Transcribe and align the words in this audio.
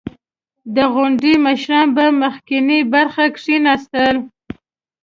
•د 0.75 0.77
غونډې 0.93 1.33
مشران 1.45 1.87
په 1.97 2.03
مخکینۍ 2.21 2.79
برخه 2.93 3.23
کښېناستل. 3.35 4.15